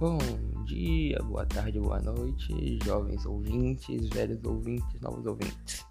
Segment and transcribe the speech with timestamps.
[0.00, 0.16] Bom
[0.64, 5.84] dia, boa tarde, boa noite, jovens ouvintes, velhos ouvintes, novos ouvintes.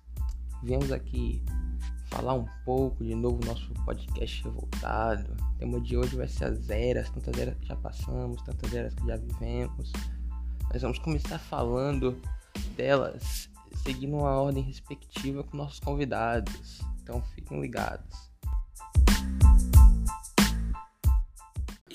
[0.63, 1.43] Viemos aqui
[2.05, 5.33] falar um pouco de novo nosso podcast revoltado.
[5.33, 8.93] O tema de hoje vai ser as eras, tantas eras que já passamos, tantas eras
[8.93, 9.91] que já vivemos.
[10.71, 12.17] Nós vamos começar falando
[12.77, 13.49] delas,
[13.83, 16.79] seguindo uma ordem respectiva com nossos convidados.
[17.03, 18.31] Então fiquem ligados.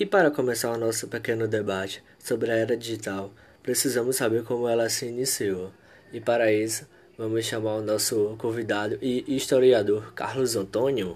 [0.03, 4.89] E para começar o nosso pequeno debate sobre a era digital, precisamos saber como ela
[4.89, 5.71] se iniciou.
[6.11, 6.85] E para isso,
[7.17, 11.15] vamos chamar o nosso convidado e historiador Carlos Antônio.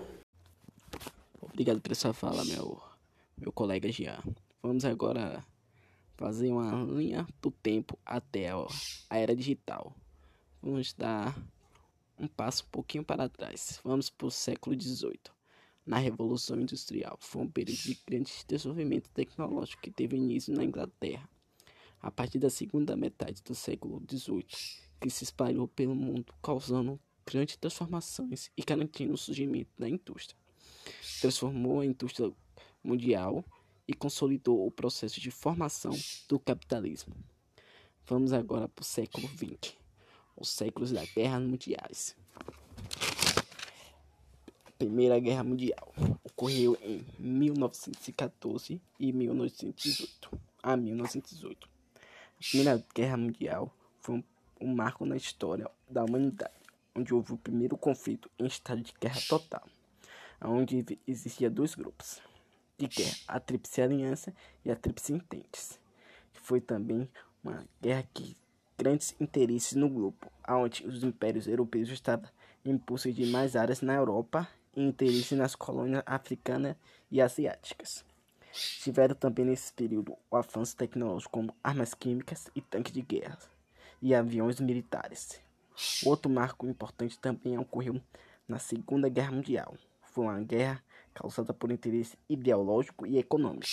[1.42, 2.82] Obrigado por essa fala, meu,
[3.38, 4.24] meu colega Jean.
[4.64, 5.44] Vamos agora
[6.16, 8.52] fazer uma linha do tempo até
[9.10, 9.94] a era digital.
[10.62, 11.38] Vamos dar
[12.18, 13.82] um passo um pouquinho para trás.
[13.84, 15.37] Vamos para o século XVIII
[15.88, 17.18] na Revolução Industrial.
[17.20, 21.28] Foi um período de grande desenvolvimento tecnológico que teve início na Inglaterra,
[22.02, 24.46] a partir da segunda metade do século XVIII,
[25.00, 30.38] que se espalhou pelo mundo, causando grandes transformações e garantindo o surgimento da indústria.
[31.22, 32.32] Transformou a indústria
[32.84, 33.44] mundial
[33.88, 35.94] e consolidou o processo de formação
[36.28, 37.16] do capitalismo.
[38.06, 39.74] Vamos agora para o século XX,
[40.36, 42.16] os séculos da guerra mundiais.
[44.78, 45.92] Primeira Guerra Mundial
[46.24, 51.68] ocorreu em 1914 e 1918 a 1918.
[51.68, 54.24] A Primeira Guerra Mundial foi um,
[54.62, 56.54] um marco na história da humanidade,
[56.94, 59.64] onde houve o primeiro conflito em estado de guerra total,
[60.40, 62.22] onde existia dois grupos
[62.78, 64.32] de guerra, a Tríplice Aliança
[64.64, 65.80] e a Tríplice Ententes.
[66.34, 67.10] Foi também
[67.44, 68.38] uma guerra que
[68.78, 72.30] grandes interesses no grupo, onde os impérios europeus estavam
[72.64, 74.48] em busca de mais áreas na Europa
[74.82, 76.76] interesse nas colônias africanas
[77.10, 78.06] e asiáticas.
[78.54, 83.38] Tiveram também nesse período o avanço tecnológico como armas químicas e tanques de guerra
[84.02, 85.42] e aviões militares.
[86.06, 88.02] Outro marco importante também ocorreu
[88.48, 89.76] na Segunda Guerra Mundial.
[90.02, 93.68] Foi uma guerra causada por interesse ideológico e econômico.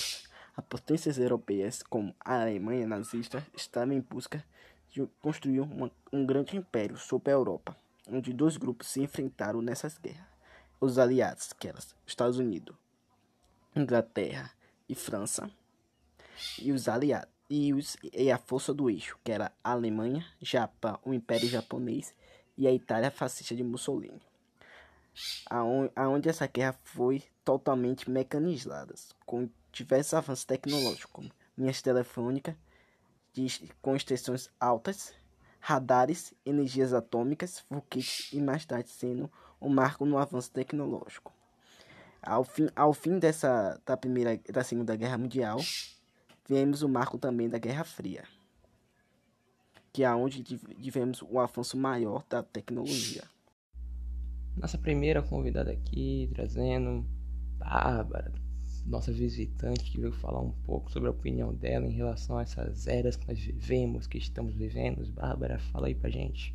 [0.56, 4.44] As potências europeias, como a Alemanha nazista, estavam em busca
[4.90, 7.76] de construir uma, um grande império sobre a Europa,
[8.08, 10.33] onde dois grupos se enfrentaram nessas guerras
[10.84, 12.76] os aliados, que eram Estados Unidos,
[13.74, 14.50] Inglaterra
[14.88, 15.50] e França,
[16.60, 20.98] e os aliados e, os, e a força do eixo, que era a Alemanha, Japão,
[21.04, 22.14] o Império Japonês
[22.56, 24.22] e a Itália fascista de Mussolini.
[25.94, 28.94] Aonde, essa guerra foi totalmente mecanizada,
[29.24, 32.56] com diversos avanços tecnológicos, como linhas telefônicas
[33.82, 35.12] com extensões altas,
[35.58, 39.30] radares, energias atômicas, foguetes e mais tarde sendo
[39.64, 41.32] um marco no avanço tecnológico.
[42.22, 45.58] Ao fim, ao fim dessa da primeira da Segunda Guerra Mundial,
[46.48, 48.24] vemos o marco também da Guerra Fria,
[49.92, 53.24] que é onde tivemos o avanço maior da tecnologia.
[54.56, 57.04] Nossa primeira convidada aqui, trazendo
[57.58, 58.32] Bárbara,
[58.86, 62.86] nossa visitante, que veio falar um pouco sobre a opinião dela em relação a essas
[62.86, 65.04] eras que nós vivemos, que estamos vivendo.
[65.12, 66.52] Bárbara, fala aí pra gente.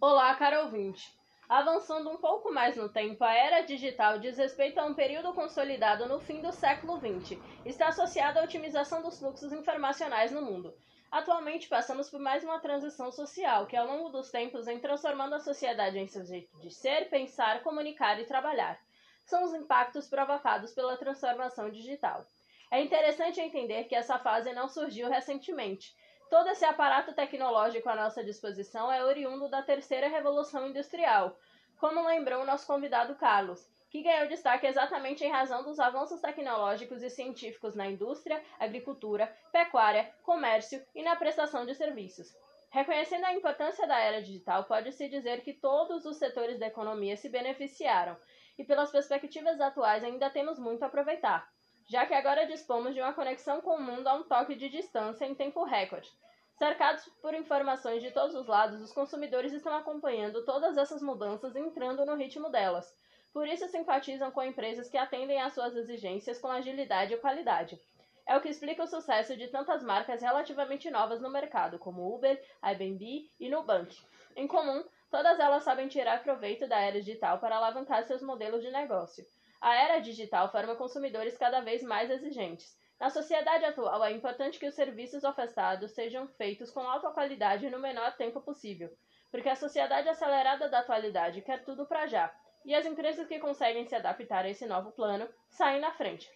[0.00, 1.21] Olá, caro ouvinte.
[1.52, 6.08] Avançando um pouco mais no tempo, a era digital diz respeito a um período consolidado
[6.08, 7.38] no fim do século XX.
[7.66, 10.74] Está associada à otimização dos fluxos informacionais no mundo.
[11.10, 15.40] Atualmente, passamos por mais uma transição social, que ao longo dos tempos vem transformando a
[15.40, 18.80] sociedade em seu jeito de ser, pensar, comunicar e trabalhar.
[19.26, 22.24] São os impactos provocados pela transformação digital.
[22.70, 25.94] É interessante entender que essa fase não surgiu recentemente.
[26.32, 31.36] Todo esse aparato tecnológico à nossa disposição é oriundo da terceira revolução industrial,
[31.78, 37.02] como lembrou o nosso convidado Carlos, que ganhou destaque exatamente em razão dos avanços tecnológicos
[37.02, 42.34] e científicos na indústria, agricultura, pecuária, comércio e na prestação de serviços.
[42.70, 47.28] Reconhecendo a importância da era digital, pode-se dizer que todos os setores da economia se
[47.28, 48.16] beneficiaram,
[48.56, 51.46] e pelas perspectivas atuais ainda temos muito a aproveitar
[51.88, 55.24] já que agora dispomos de uma conexão com o mundo a um toque de distância
[55.24, 56.10] em tempo recorde.
[56.58, 61.58] Cercados por informações de todos os lados, os consumidores estão acompanhando todas essas mudanças e
[61.58, 62.94] entrando no ritmo delas.
[63.32, 67.80] Por isso simpatizam com empresas que atendem às suas exigências com agilidade e qualidade.
[68.26, 72.40] É o que explica o sucesso de tantas marcas relativamente novas no mercado, como Uber,
[72.60, 73.98] Airbnb e Nubank.
[74.36, 78.70] Em comum, todas elas sabem tirar proveito da era digital para alavancar seus modelos de
[78.70, 79.26] negócio.
[79.62, 82.76] A era digital forma consumidores cada vez mais exigentes.
[82.98, 87.78] Na sociedade atual, é importante que os serviços ofertados sejam feitos com alta qualidade no
[87.78, 88.90] menor tempo possível,
[89.30, 93.86] porque a sociedade acelerada da atualidade quer tudo para já, e as empresas que conseguem
[93.86, 96.28] se adaptar a esse novo plano saem na frente.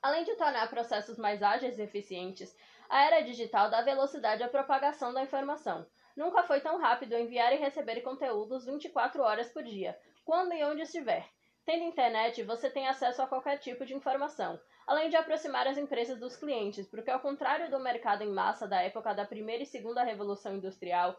[0.00, 2.56] Além de tornar processos mais ágeis e eficientes,
[2.88, 5.84] a era digital dá velocidade à propagação da informação.
[6.16, 10.82] Nunca foi tão rápido enviar e receber conteúdos 24 horas por dia, quando e onde
[10.82, 11.28] estiver.
[11.70, 16.18] Tendo internet, você tem acesso a qualquer tipo de informação, além de aproximar as empresas
[16.18, 20.02] dos clientes, porque ao contrário do mercado em massa da época da primeira e segunda
[20.02, 21.16] revolução industrial,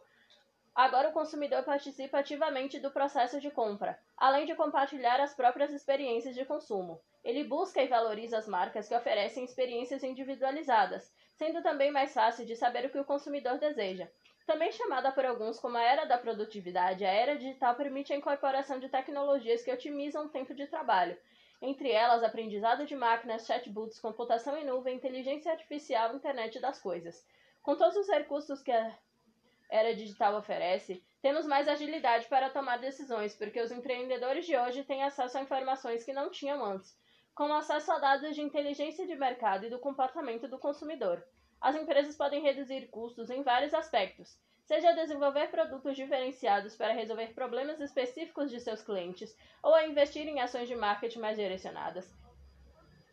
[0.76, 6.36] agora o consumidor participa ativamente do processo de compra, além de compartilhar as próprias experiências
[6.36, 7.00] de consumo.
[7.24, 12.58] Ele busca e valoriza as marcas que oferecem experiências individualizadas, sendo também mais fácil de
[12.58, 14.10] saber o que o consumidor deseja.
[14.52, 18.80] Também chamada por alguns como a era da produtividade, a era digital permite a incorporação
[18.82, 21.18] de tecnologias que otimizam o tempo de trabalho,
[21.62, 27.26] entre elas aprendizado de máquinas, chatbots, computação em nuvem, inteligência artificial internet das coisas.
[27.64, 28.94] Com todos os recursos que a
[29.70, 35.02] era digital oferece, temos mais agilidade para tomar decisões, porque os empreendedores de hoje têm
[35.02, 36.94] acesso a informações que não tinham antes,
[37.34, 41.26] como acesso a dados de inteligência de mercado e do comportamento do consumidor.
[41.62, 44.36] As empresas podem reduzir custos em vários aspectos,
[44.66, 50.42] seja desenvolver produtos diferenciados para resolver problemas específicos de seus clientes ou a investir em
[50.42, 52.12] ações de marketing mais direcionadas.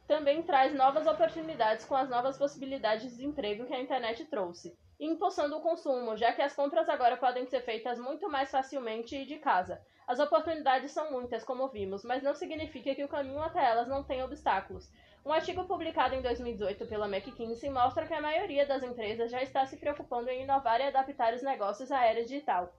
[0.06, 5.58] Também traz novas oportunidades com as novas possibilidades de emprego que a internet trouxe, impulsando
[5.58, 9.38] o consumo, já que as compras agora podem ser feitas muito mais facilmente e de
[9.38, 9.78] casa.
[10.06, 14.02] As oportunidades são muitas, como vimos, mas não significa que o caminho até elas não
[14.02, 14.90] tenha obstáculos.
[15.28, 19.66] Um artigo publicado em 2018 pela McKinsey mostra que a maioria das empresas já está
[19.66, 22.72] se preocupando em inovar e adaptar os negócios à era digital.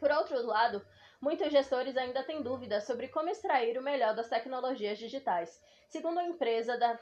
[0.00, 0.84] Por outro lado,
[1.20, 5.62] muitos gestores ainda têm dúvidas sobre como extrair o melhor das tecnologias digitais.
[5.86, 6.98] Segundo a empresa da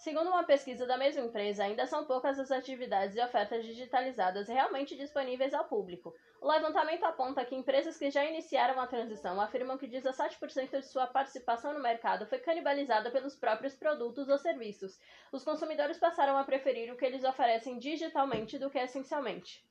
[0.00, 4.96] Segundo uma pesquisa da mesma empresa, ainda são poucas as atividades e ofertas digitalizadas realmente
[4.96, 6.14] disponíveis ao público.
[6.40, 11.06] O levantamento aponta que empresas que já iniciaram a transição afirmam que 17% de sua
[11.06, 14.98] participação no mercado foi canibalizada pelos próprios produtos ou serviços.
[15.30, 19.62] Os consumidores passaram a preferir o que eles oferecem digitalmente do que essencialmente.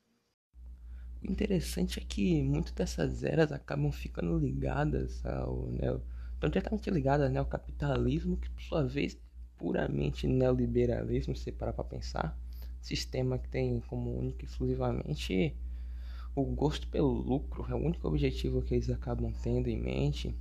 [1.23, 6.03] O interessante é que muitas dessas eras acabam ficando ligadas ao neo,
[6.35, 9.17] estão diretamente ligadas né, ao capitalismo, que por sua vez
[9.59, 12.39] puramente neoliberalismo, se parar para pensar,
[12.81, 15.53] sistema que tem como único exclusivamente
[16.33, 20.33] o gosto pelo lucro, é o único objetivo que eles acabam tendo em mente.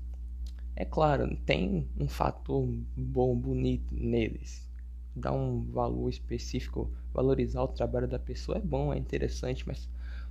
[0.77, 2.67] É claro, tem um fator
[2.97, 4.69] bom, bonito neles.
[5.17, 9.89] Dar um valor específico, valorizar o trabalho da pessoa é bom, é interessante, mas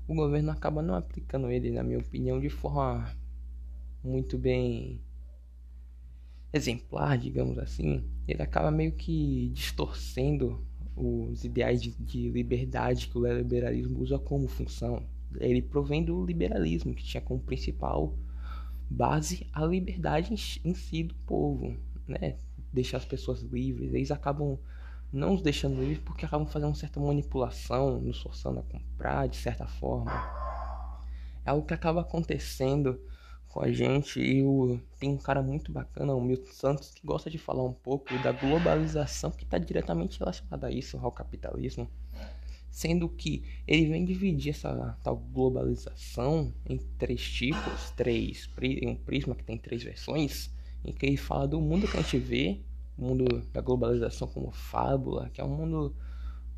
[0.08, 3.14] o governo acaba não aplicando ele, na minha opinião, de forma
[4.02, 5.02] muito bem
[6.54, 10.66] exemplar, digamos assim, ele acaba meio que distorcendo
[10.96, 15.06] os ideais de, de liberdade que o liberalismo usa como função.
[15.40, 18.18] Ele provém do liberalismo, que tinha como principal
[18.90, 21.78] base a liberdade em, em si do povo,
[22.08, 22.38] né?
[22.74, 23.94] Deixar as pessoas livres.
[23.94, 24.58] Eles acabam
[25.12, 29.38] não os deixando livres porque acabam fazendo uma certa manipulação, nos forçando a comprar de
[29.38, 30.12] certa forma.
[31.46, 33.00] É algo que acaba acontecendo
[33.50, 34.20] com a gente.
[34.20, 37.74] E o, tem um cara muito bacana, o Milton Santos, que gosta de falar um
[37.74, 41.90] pouco da globalização que está diretamente relacionada a isso, ao capitalismo,
[42.70, 48.50] sendo que ele vem dividir essa tal globalização em três tipos, três,
[48.86, 50.54] um prisma que tem três versões,
[50.86, 52.62] em que ele fala do mundo que a gente vê,
[52.98, 55.96] o mundo da globalização como fábula, que é um mundo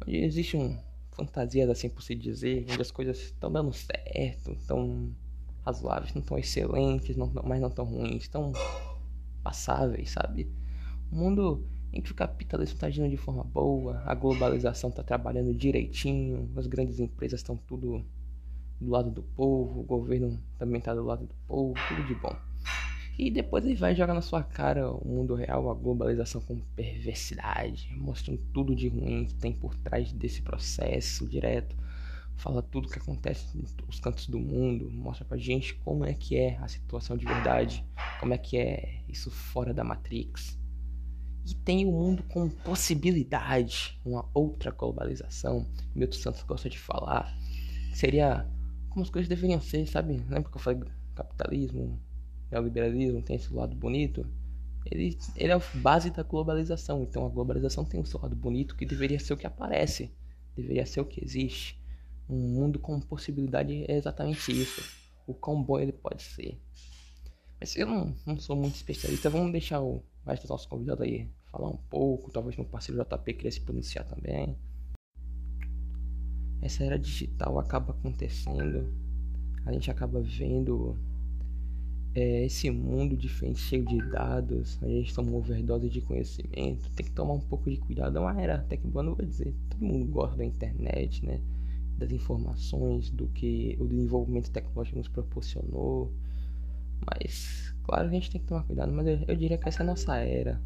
[0.01, 0.77] onde existe um
[1.11, 5.13] fantasias assim por se dizer, onde as coisas estão dando certo, estão
[5.69, 8.51] razoáveis, não tão excelentes, não, mas não tão ruins, tão
[9.43, 10.51] passáveis, sabe?
[11.11, 15.53] Um mundo em que o capitalismo está agindo de forma boa, a globalização está trabalhando
[15.53, 18.05] direitinho, as grandes empresas estão tudo
[18.79, 22.35] do lado do povo, o governo também está do lado do povo, tudo de bom.
[23.17, 27.93] E depois ele vai jogar na sua cara o mundo real, a globalização com perversidade,
[27.97, 31.75] mostrando tudo de ruim que tem por trás desse processo direto
[32.39, 36.37] fala tudo o que acontece nos cantos do mundo, mostra pra gente como é que
[36.37, 37.85] é a situação de verdade,
[38.19, 40.57] como é que é isso fora da Matrix.
[41.45, 45.67] E tem o mundo com possibilidade, uma outra globalização.
[45.93, 47.35] Milton Santos gosta de falar.
[47.93, 48.47] Seria
[48.89, 50.13] como as coisas deveriam ser, sabe?
[50.29, 50.81] Lembra que eu falei
[51.15, 51.99] capitalismo,
[52.51, 54.25] neoliberalismo, tem esse lado bonito?
[54.85, 57.03] Ele, ele é a base da globalização.
[57.03, 60.13] Então a globalização tem o seu lado bonito que deveria ser o que aparece,
[60.55, 61.78] deveria ser o que existe.
[62.29, 64.83] Um mundo com possibilidade é exatamente isso.
[65.25, 66.59] O quão bom ele pode ser.
[67.59, 69.29] Mas eu não, não sou muito especialista.
[69.29, 72.31] Vamos deixar o resto do nosso convidado aí falar um pouco.
[72.31, 74.55] Talvez meu parceiro JP queria se pronunciar também.
[76.61, 78.93] Essa era digital acaba acontecendo.
[79.65, 80.97] A gente acaba vendo
[82.15, 87.05] é, esse mundo diferente, cheio de dados, a gente toma uma overdose de conhecimento, tem
[87.05, 88.17] que tomar um pouco de cuidado.
[88.17, 91.39] É uma era até que boa, não vou dizer, todo mundo gosta da internet, né?
[91.99, 96.13] Das informações, do que o desenvolvimento tecnológico nos proporcionou.
[97.05, 99.83] Mas, claro, a gente tem que tomar cuidado, mas eu, eu diria que essa é
[99.83, 100.61] a nossa era.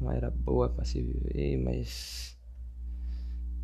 [0.00, 2.36] Uma era boa para se viver, mas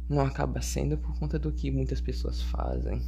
[0.08, 3.00] não acaba sendo por conta do que muitas pessoas fazem.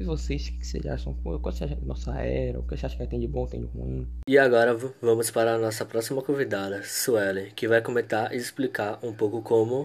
[0.00, 1.12] E vocês, o que vocês acham?
[1.12, 2.58] Qual você acha da nossa era?
[2.58, 4.08] O que você acha que tem de bom, tem de ruim?
[4.26, 9.12] E agora vamos para a nossa próxima convidada, Suelen, que vai comentar e explicar um
[9.12, 9.84] pouco como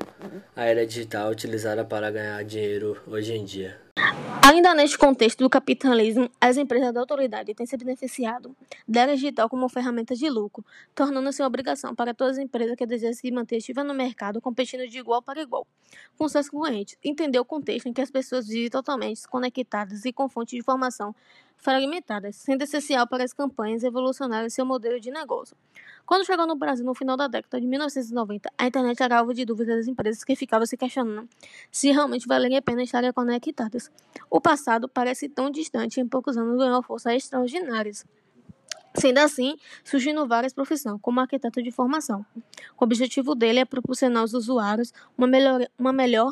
[0.55, 3.84] a era digital é utilizada para ganhar dinheiro hoje em dia.
[4.47, 8.55] Ainda neste contexto do capitalismo, as empresas da autoridade têm se beneficiado
[8.87, 13.15] da digital como ferramenta de lucro, tornando-se uma obrigação para todas as empresas que desejam
[13.15, 15.65] se manter ativas no mercado, competindo de igual para igual
[16.15, 16.95] com seus concorrentes.
[17.03, 21.15] Entender o contexto em que as pessoas vivem totalmente desconectadas e com fontes de informação
[21.57, 25.55] fragmentadas, sendo essencial para as campanhas evolucionarem seu modelo de negócio.
[26.05, 29.43] Quando chegou no Brasil no final da década de 1990, a internet era alvo de
[29.43, 31.27] dúvidas das empresas que ficavam se questionando
[31.71, 33.91] se realmente valeria a pena estarem conectadas.
[34.29, 38.05] O passado parece tão distante e em poucos anos ganhou forças extraordinárias.
[38.97, 42.25] Sendo assim, surgindo várias profissões, como arquiteto de formação.
[42.79, 46.31] O objetivo dele é proporcionar aos usuários uma melhor, uma melhor,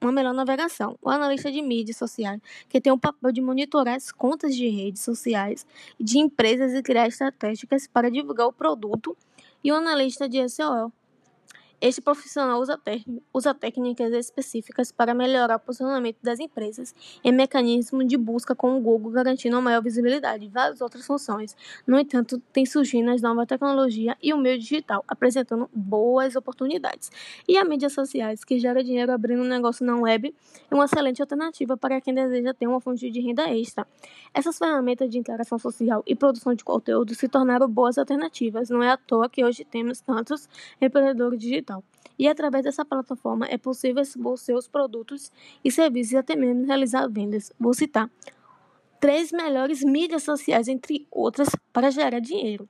[0.00, 0.96] uma melhor navegação.
[1.02, 5.02] O analista de mídias sociais, que tem o papel de monitorar as contas de redes
[5.02, 5.66] sociais
[5.98, 9.16] de empresas e criar estratégias para divulgar o produto.
[9.62, 10.92] E o analista de SEO,
[11.86, 12.80] este profissional usa,
[13.30, 18.80] usa técnicas específicas para melhorar o posicionamento das empresas em mecanismos de busca com o
[18.80, 21.54] Google, garantindo maior visibilidade e várias outras funções.
[21.86, 27.12] No entanto, tem surgindo as novas tecnologias e o meio digital, apresentando boas oportunidades.
[27.46, 30.34] E as mídias sociais, que gera dinheiro abrindo um negócio na web,
[30.70, 33.86] é uma excelente alternativa para quem deseja ter uma fonte de renda extra.
[34.32, 38.70] Essas ferramentas de interação social e produção de conteúdo se tornaram boas alternativas.
[38.70, 40.48] Não é à toa que hoje temos tantos
[40.80, 41.73] empreendedores digitais
[42.18, 45.30] e através dessa plataforma é possível expor seus produtos
[45.64, 47.52] e serviços e até mesmo realizar vendas.
[47.58, 48.10] Vou citar
[49.00, 52.68] três melhores mídias sociais, entre outras, para gerar dinheiro.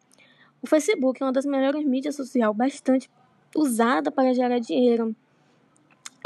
[0.60, 3.10] O Facebook é uma das melhores mídias sociais, bastante
[3.54, 5.14] usada para gerar dinheiro.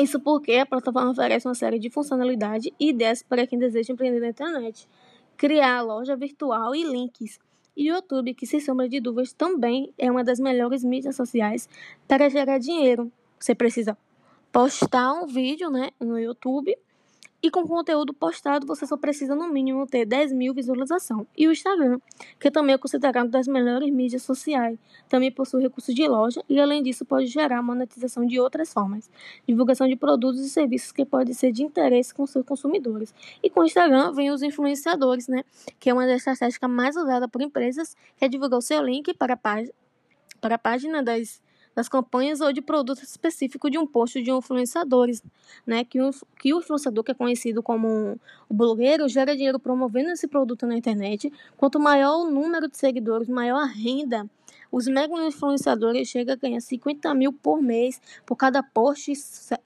[0.00, 4.20] Isso porque a plataforma oferece uma série de funcionalidades e ideias para quem deseja empreender
[4.20, 4.88] na internet,
[5.37, 7.38] criar loja virtual e links
[7.78, 11.68] e o YouTube, que sem sombra de dúvidas também é uma das melhores mídias sociais
[12.08, 13.12] para gerar dinheiro.
[13.38, 13.97] Você precisa
[14.50, 16.76] postar um vídeo né, no YouTube
[17.40, 21.26] e com conteúdo postado, você só precisa no mínimo ter 10 mil visualizações.
[21.37, 22.00] E o Instagram,
[22.38, 24.76] que também é considerado das melhores mídias sociais,
[25.09, 29.09] também possui recursos de loja e, além disso, pode gerar monetização de outras formas.
[29.47, 33.14] Divulgação de produtos e serviços que podem ser de interesse com seus consumidores.
[33.40, 35.45] E com o Instagram vem os influenciadores, né?
[35.78, 39.14] Que é uma das estratégias mais usadas por empresas, que é divulgar o seu link
[39.14, 39.73] para a, página,
[40.40, 41.40] para a página das
[41.78, 45.23] das campanhas ou de produtos específicos de um post de influenciadores,
[45.64, 45.85] né?
[45.85, 48.18] Que o, que o influenciador, que é conhecido como
[48.49, 51.32] o blogueiro, gera dinheiro promovendo esse produto na internet.
[51.56, 54.28] Quanto maior o número de seguidores, maior a renda.
[54.73, 59.12] Os mega influenciadores chegam a ganhar 50 mil por mês por cada post,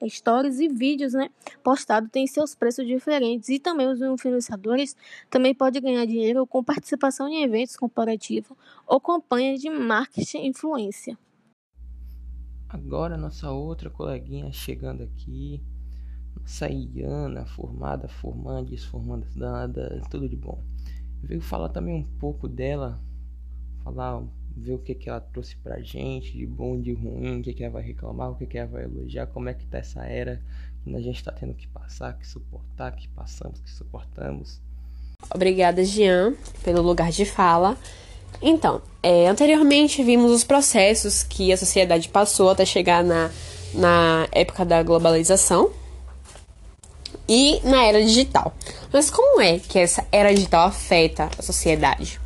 [0.07, 1.31] stories e vídeos né,
[1.63, 2.07] postado.
[2.09, 3.49] Tem seus preços diferentes.
[3.49, 4.95] E também os influenciadores
[5.31, 8.55] também podem ganhar dinheiro com participação em eventos comparativos
[8.85, 11.17] ou campanhas de marketing influência.
[12.73, 15.61] Agora nossa outra coleguinha chegando aqui,
[16.35, 20.59] nossa Iana, formada, formanda, formanda nada, tudo de bom.
[21.21, 22.99] Veio falar também um pouco dela,
[23.83, 24.23] falar,
[24.57, 27.63] ver o que, que ela trouxe pra gente, de bom, de ruim, o que, que
[27.63, 30.41] ela vai reclamar, o que, que ela vai elogiar, como é que tá essa era
[30.83, 34.59] que a gente tá tendo que passar, que suportar, que passamos, que suportamos.
[35.33, 37.77] Obrigada, Jean, pelo lugar de fala.
[38.41, 43.29] Então, é, anteriormente vimos os processos que a sociedade passou até chegar na,
[43.73, 45.71] na época da globalização
[47.27, 48.53] e na era digital.
[48.91, 52.22] Mas como é que essa era digital afeta a sociedade?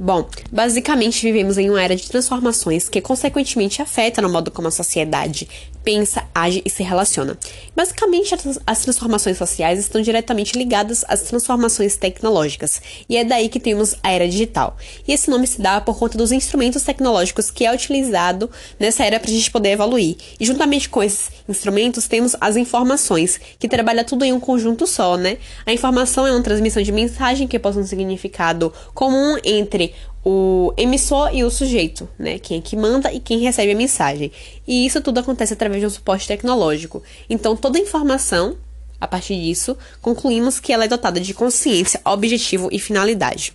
[0.00, 4.70] Bom, basicamente vivemos em uma era de transformações que consequentemente afeta no modo como a
[4.70, 5.48] sociedade
[5.88, 7.38] pensa, age e se relaciona.
[7.74, 8.34] Basicamente,
[8.66, 14.12] as transformações sociais estão diretamente ligadas às transformações tecnológicas, e é daí que temos a
[14.12, 14.76] era digital.
[15.06, 19.18] E esse nome se dá por conta dos instrumentos tecnológicos que é utilizado nessa era
[19.18, 20.16] para a gente poder evoluir.
[20.38, 25.16] E juntamente com esses instrumentos temos as informações, que trabalha tudo em um conjunto só,
[25.16, 25.38] né?
[25.64, 29.87] A informação é uma transmissão de mensagem que possui um significado comum entre
[30.24, 32.38] o emissor e o sujeito, né?
[32.38, 34.30] Quem é que manda e quem recebe a mensagem.
[34.66, 37.02] E isso tudo acontece através de um suporte tecnológico.
[37.30, 38.56] Então, toda informação,
[39.00, 43.54] a partir disso, concluímos que ela é dotada de consciência, objetivo e finalidade.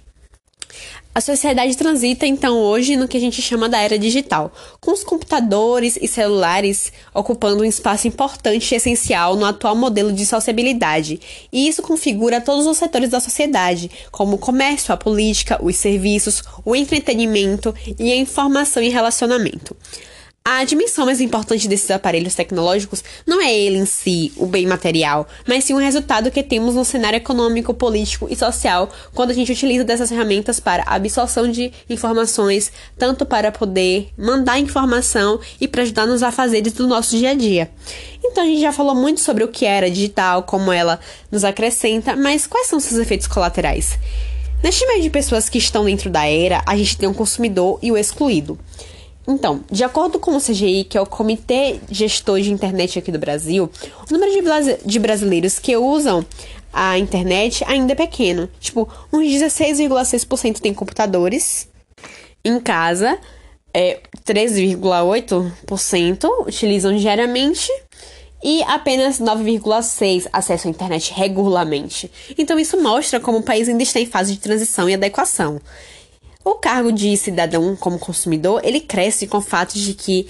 [1.16, 4.52] A sociedade transita então hoje no que a gente chama da era digital,
[4.82, 10.26] com os computadores e celulares ocupando um espaço importante e essencial no atual modelo de
[10.26, 11.20] sociabilidade,
[11.52, 16.42] e isso configura todos os setores da sociedade, como o comércio, a política, os serviços,
[16.66, 19.78] o entretenimento e a informação e relacionamento.
[20.46, 25.26] A dimensão mais importante desses aparelhos tecnológicos não é ele em si, o bem material,
[25.48, 29.54] mas sim o resultado que temos no cenário econômico, político e social quando a gente
[29.54, 36.06] utiliza dessas ferramentas para absorção de informações, tanto para poder mandar informação e para ajudar
[36.06, 37.72] nos afazeres do nosso dia a dia.
[38.22, 41.00] Então a gente já falou muito sobre o que era digital, como ela
[41.32, 43.98] nos acrescenta, mas quais são seus efeitos colaterais?
[44.62, 47.94] Neste meio de pessoas que estão dentro da era, a gente tem o consumidor e
[47.94, 48.60] o excluído.
[49.28, 53.20] Então, de acordo com o CGI, que é o Comitê Gestor de Internet aqui do
[53.20, 53.70] Brasil,
[54.10, 54.32] o número
[54.86, 56.26] de, brasileiros que usam
[56.74, 58.50] a internet ainda é pequeno.
[58.60, 61.70] Tipo, uns 16,6% tem computadores
[62.44, 63.18] em casa,
[63.74, 67.70] é, 3,8% utilizam diariamente
[68.44, 72.12] e apenas 9,6% acessam a internet regularmente.
[72.38, 75.62] Então, isso mostra como o país ainda está em fase de transição e adequação.
[76.44, 80.28] O cargo de cidadão como consumidor, ele cresce com o fato de que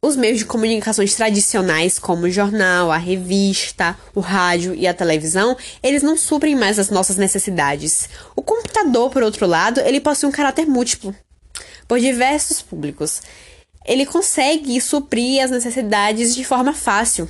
[0.00, 5.56] os meios de comunicações tradicionais, como o jornal, a revista, o rádio e a televisão,
[5.82, 8.08] eles não suprem mais as nossas necessidades.
[8.36, 11.14] O computador, por outro lado, ele possui um caráter múltiplo,
[11.88, 13.22] por diversos públicos.
[13.84, 17.28] Ele consegue suprir as necessidades de forma fácil.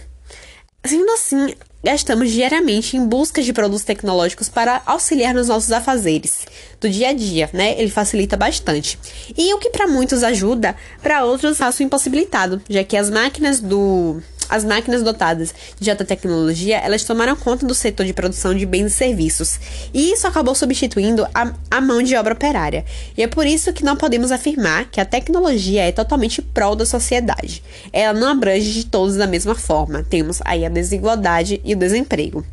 [0.84, 1.54] Sendo assim,
[1.86, 6.44] gastamos diariamente em busca de produtos tecnológicos para auxiliar nos nossos afazeres
[6.80, 7.80] do dia a dia, né?
[7.80, 8.98] Ele facilita bastante.
[9.38, 14.20] E o que para muitos ajuda, para outros faço impossibilitado, já que as máquinas do
[14.48, 18.86] as máquinas dotadas de alta tecnologia, elas tomaram conta do setor de produção de bens
[18.86, 19.58] e serviços,
[19.92, 22.84] e isso acabou substituindo a, a mão de obra operária.
[23.16, 26.86] E é por isso que não podemos afirmar que a tecnologia é totalmente prol da
[26.86, 27.62] sociedade.
[27.92, 30.04] Ela não abrange de todos da mesma forma.
[30.08, 32.44] Temos aí a desigualdade e o desemprego.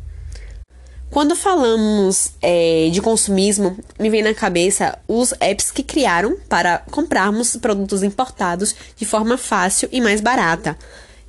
[1.14, 7.56] Quando falamos é, de consumismo, me vem na cabeça os apps que criaram para comprarmos
[7.56, 10.76] produtos importados de forma fácil e mais barata.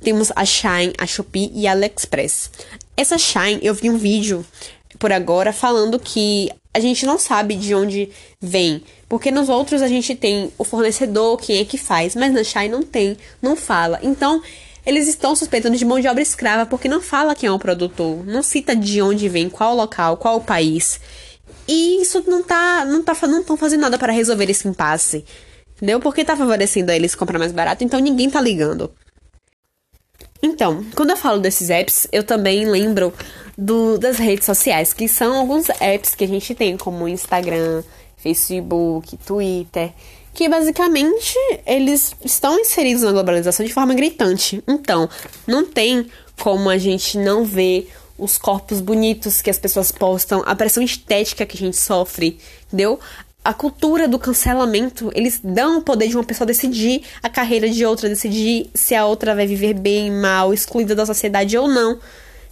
[0.02, 2.50] Temos a Shine, a Shopee e a AliExpress.
[2.96, 4.44] Essa Shine, eu vi um vídeo
[4.98, 9.88] por agora falando que a gente não sabe de onde vem, porque nos outros a
[9.88, 13.98] gente tem o fornecedor, quem é que faz, mas na Shine não tem, não fala.
[14.02, 14.42] Então,
[14.84, 18.24] eles estão suspeitando de mão de obra escrava porque não fala quem é o produtor,
[18.26, 21.00] não cita de onde vem, qual local, qual país.
[21.66, 25.24] E isso não tá, não tá, não estão fazendo nada para resolver esse impasse.
[25.76, 25.98] Entendeu?
[25.98, 28.90] Porque tá favorecendo eles comprar mais barato, então ninguém tá ligando.
[30.42, 33.12] Então, quando eu falo desses apps, eu também lembro
[33.56, 37.82] do, das redes sociais, que são alguns apps que a gente tem, como Instagram,
[38.16, 39.92] Facebook, Twitter,
[40.34, 41.34] que basicamente
[41.66, 44.62] eles estão inseridos na globalização de forma gritante.
[44.68, 45.08] Então,
[45.46, 50.54] não tem como a gente não ver os corpos bonitos que as pessoas postam, a
[50.54, 52.98] pressão estética que a gente sofre, entendeu?
[53.46, 57.86] A cultura do cancelamento, eles dão o poder de uma pessoa decidir a carreira de
[57.86, 61.96] outra, decidir se a outra vai viver bem, mal, excluída da sociedade ou não.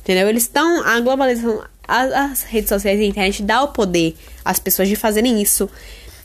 [0.00, 0.28] Entendeu?
[0.28, 0.87] Eles estão.
[0.87, 4.94] A globalização, as, as redes sociais e a internet dá o poder às pessoas de
[4.94, 5.68] fazerem isso.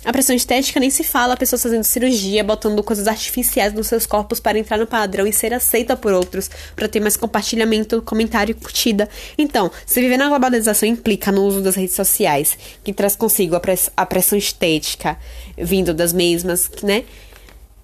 [0.05, 4.39] A pressão estética nem se fala, pessoas fazendo cirurgia, botando coisas artificiais nos seus corpos
[4.39, 8.55] para entrar no padrão e ser aceita por outros, para ter mais compartilhamento, comentário e
[8.55, 9.09] curtida.
[9.37, 13.59] Então, se viver na globalização implica no uso das redes sociais, que traz consigo a,
[13.59, 15.17] press a pressão estética
[15.57, 17.03] vindo das mesmas, né?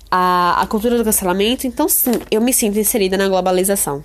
[0.10, 4.01] A, a cultura do cancelamento, então sim, eu me sinto inserida na globalização.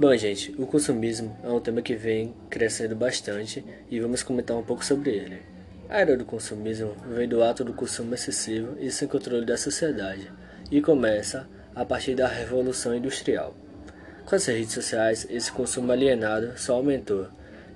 [0.00, 4.62] Bom, gente, o consumismo é um tema que vem crescendo bastante e vamos comentar um
[4.62, 5.51] pouco sobre ele.
[5.92, 10.32] A era do consumismo vem do ato do consumo excessivo e sem controle da sociedade,
[10.70, 13.54] e começa a partir da Revolução Industrial.
[14.24, 17.28] Com as redes sociais, esse consumo alienado só aumentou,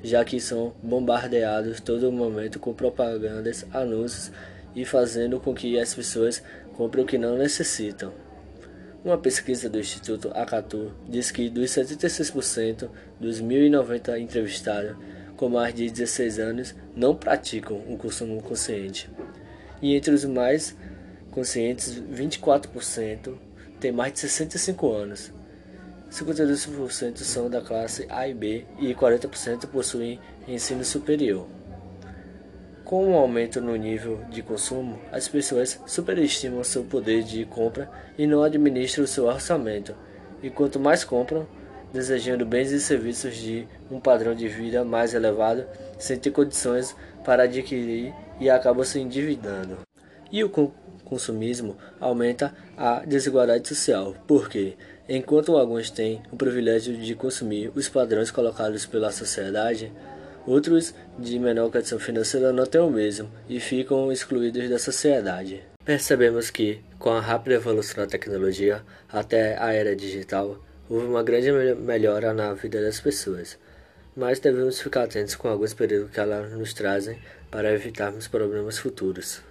[0.02, 4.32] já que são bombardeados todo momento com propagandas, anúncios
[4.74, 8.14] e fazendo com que as pessoas comprem o que não necessitam.
[9.04, 12.88] Uma pesquisa do Instituto Acatu diz que dos 76%
[13.20, 14.96] dos 1.090 entrevistados,
[15.36, 19.10] com mais de 16 anos não praticam o consumo consciente.
[19.82, 20.76] E entre os mais
[21.30, 23.34] conscientes, 24%
[23.78, 25.32] têm mais de 65 anos.
[26.10, 30.18] 52% são da classe A e B e 40% possuem
[30.48, 31.46] ensino superior.
[32.84, 37.90] Com o um aumento no nível de consumo, as pessoas superestimam seu poder de compra
[38.16, 39.92] e não administram seu orçamento.
[40.40, 41.48] E quanto mais compram,
[41.92, 45.64] desejando bens e serviços de um padrão de vida mais elevado,
[45.98, 46.94] sem ter condições
[47.24, 49.78] para adquirir e acabam se endividando.
[50.30, 50.50] E o
[51.04, 54.76] consumismo aumenta a desigualdade social, porque,
[55.08, 59.92] enquanto alguns têm o privilégio de consumir os padrões colocados pela sociedade,
[60.46, 65.62] outros de menor condição financeira não têm o mesmo e ficam excluídos da sociedade.
[65.84, 71.50] Percebemos que, com a rápida evolução da tecnologia até a era digital, houve uma grande
[71.74, 73.58] melhora na vida das pessoas,
[74.16, 77.20] mas devemos ficar atentos com alguns perigos que elas nos trazem
[77.50, 79.42] para evitarmos problemas futuros.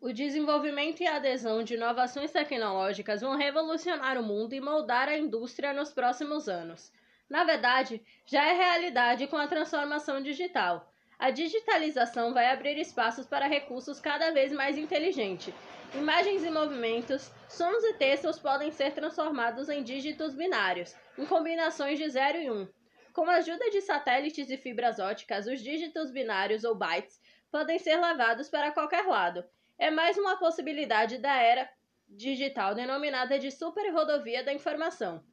[0.00, 5.18] O desenvolvimento e a adesão de inovações tecnológicas vão revolucionar o mundo e moldar a
[5.18, 6.90] indústria nos próximos anos.
[7.28, 10.89] Na verdade, já é realidade com a transformação digital.
[11.20, 15.54] A digitalização vai abrir espaços para recursos cada vez mais inteligentes.
[15.94, 22.08] Imagens e movimentos, sons e textos podem ser transformados em dígitos binários, em combinações de
[22.08, 22.54] 0 e 1.
[22.54, 22.68] Um.
[23.12, 27.20] Com a ajuda de satélites e fibras óticas, os dígitos binários ou bytes
[27.52, 29.44] podem ser levados para qualquer lado
[29.80, 31.66] é mais uma possibilidade da era
[32.06, 35.24] digital denominada de superrodovia da informação.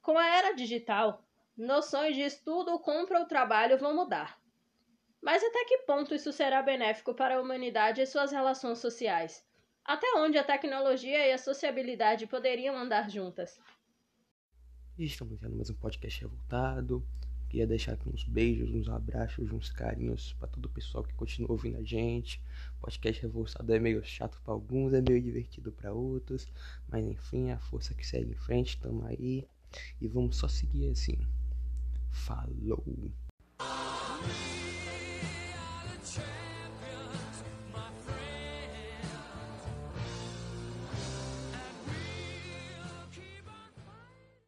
[0.00, 1.24] Com a era digital,
[1.56, 4.38] noções de estudo, compra ou trabalho vão mudar.
[5.22, 9.44] Mas até que ponto isso será benéfico para a humanidade e suas relações sociais?
[9.84, 13.60] Até onde a tecnologia e a sociabilidade poderiam andar juntas?
[14.98, 17.06] Estamos tendo mais um podcast revoltado.
[17.50, 21.50] Queria deixar aqui uns beijos, uns abraços, uns carinhos para todo o pessoal que continua
[21.50, 22.40] ouvindo a gente.
[22.80, 26.46] Podcast Revoltado é meio chato para alguns, é meio divertido para outros,
[26.88, 29.44] mas enfim, a força que segue em frente, tamo aí
[30.00, 31.18] e vamos só seguir assim.
[32.10, 32.84] Falou!
[36.14, 36.49] train.